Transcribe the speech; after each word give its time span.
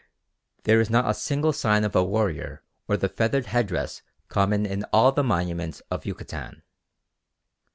There 0.63 0.81
is 0.81 0.89
not 0.89 1.07
a 1.07 1.13
single 1.13 1.53
sign 1.53 1.83
of 1.83 1.95
a 1.95 2.03
warrior 2.03 2.63
or 2.87 2.97
the 2.97 3.07
feathered 3.07 3.45
headdress 3.45 4.01
common 4.29 4.65
in 4.65 4.83
all 4.85 5.11
the 5.11 5.23
monuments 5.23 5.79
of 5.91 6.07
Yucatan. 6.07 6.63